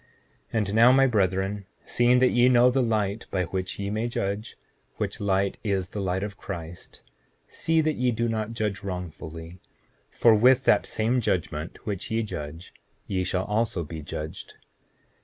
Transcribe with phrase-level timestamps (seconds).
[0.51, 4.07] 7:18 And now, my brethren, seeing that ye know the light by which ye may
[4.07, 4.57] judge,
[4.97, 7.01] which light is the light of Christ,
[7.47, 9.59] see that ye do not judge wrongfully;
[10.09, 12.73] for with that same judgment which ye judge
[13.05, 14.55] ye shall also be judged.